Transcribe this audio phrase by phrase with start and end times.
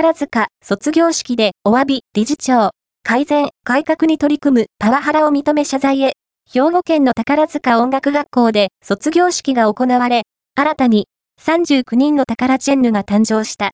[0.00, 2.70] 宝塚卒業式でお詫び理事長、
[3.02, 6.12] 改善、改革に取り組むパワハラを認め謝罪へ、
[6.48, 10.22] 兵庫県の宝塚音楽学校で卒業式が行われ、
[10.54, 11.08] 新たに
[11.42, 13.72] 39人の宝チェンヌが誕生した。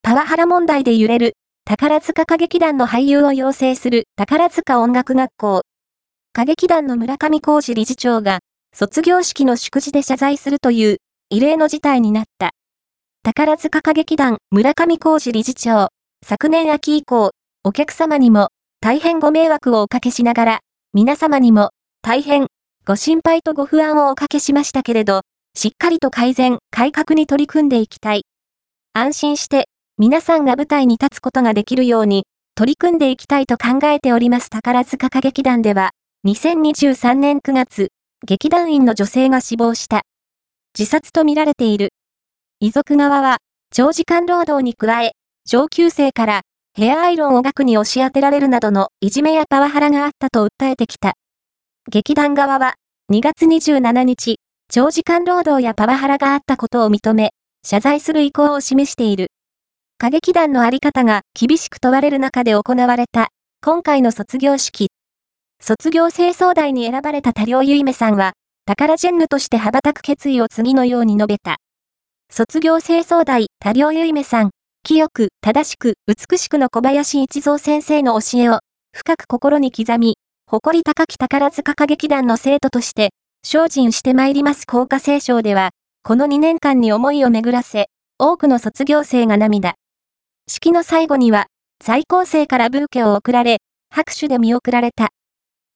[0.00, 1.32] パワハラ問題で揺れる
[1.64, 5.62] 宝塚歌劇団の俳優を養成する宝塚音楽学校。
[6.36, 8.38] 歌劇団の村上浩二理事長が
[8.72, 10.98] 卒業式の祝辞で謝罪するという
[11.30, 12.50] 異例の事態になった。
[13.28, 15.90] 宝塚歌劇団村上浩二理事長、
[16.26, 18.48] 昨年秋以降、お客様にも
[18.80, 20.60] 大変ご迷惑をおかけしながら、
[20.94, 22.46] 皆様にも大変
[22.86, 25.20] ご心配とご不安をおかけしましたけれど、
[25.54, 28.22] しっかりと改善、改革に取り組んでいきたい。
[28.94, 29.66] 安心して
[29.98, 35.90] 皆さんが舞台に立つことができるように取り組んでいきたいと考えております宝塚歌劇団では、
[36.26, 37.88] 2023年9月、
[38.26, 40.00] 劇団員の女性が死亡した。
[40.78, 41.90] 自殺とみられている。
[42.60, 43.36] 遺族側は、
[43.72, 45.12] 長時間労働に加え、
[45.46, 46.40] 上級生から
[46.74, 51.12] ヘアアイロンを額に押し当てられるなどのいじめやパワハラがあったと訴えてきた。
[51.88, 52.74] 劇団側は、
[53.12, 54.40] 2月27日、
[54.72, 57.30] 長時間労働やパワハラがあったことを認め、
[57.64, 59.28] 謝罪する意向を示している。
[60.00, 63.28] 歌劇団のあり方が厳しく問われる中で行われた、
[63.64, 64.88] 今回の卒業式。
[65.62, 68.32] 卒業清掃代に選ばれた多良ゆいめさんは、
[68.66, 71.58] 宝ジェンヌとして羽ばたく決意を次のように述べた。
[72.38, 74.50] 卒業清掃代多良ゆいめさん、
[74.84, 78.60] 清く、正しく、美しくの小林一蔵先生の教えを、
[78.96, 83.10] 深く心に刻み、誇り高き宝塚歌劇団の生徒として、
[83.42, 85.70] 精進してまいります校歌聖書では、
[86.04, 87.86] この2年間に思いを巡らせ、
[88.20, 89.74] 多くの卒業生が涙。
[90.46, 91.46] 式の最後には、
[91.84, 93.56] 在校生からブーケを贈られ、
[93.92, 95.08] 拍手で見送られた。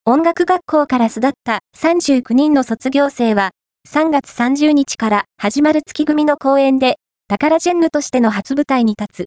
[0.05, 3.51] 音楽学校から巣立った39人の卒業生は、
[3.93, 6.97] 3月30日から始まる月組の公演で、
[7.29, 9.21] タカラジェンヌとしての初舞台に立つ。